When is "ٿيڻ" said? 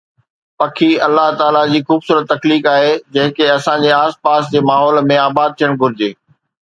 5.61-5.77